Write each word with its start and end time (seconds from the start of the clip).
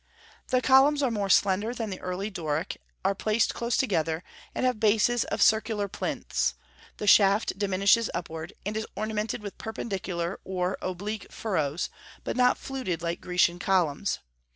The 0.47 0.63
columns 0.63 1.03
are 1.03 1.11
more 1.11 1.29
slender 1.29 1.75
than 1.75 1.91
the 1.91 1.99
early 2.01 2.31
Doric, 2.31 2.81
are 3.05 3.13
placed 3.13 3.53
close 3.53 3.77
together, 3.77 4.23
and 4.55 4.65
have 4.65 4.79
bases 4.79 5.25
of 5.25 5.43
circular 5.43 5.87
plinths; 5.87 6.55
the 6.97 7.05
shaft 7.05 7.59
diminishes 7.59 8.09
upward, 8.11 8.53
and 8.65 8.75
is 8.75 8.87
ornamented 8.95 9.43
with 9.43 9.59
perpendicular 9.59 10.39
or 10.43 10.75
oblique 10.81 11.31
furrows, 11.31 11.91
but 12.23 12.35
not 12.35 12.57
fluted 12.57 13.03
like 13.03 13.21
Grecian 13.21 13.59
columns. 13.59 14.17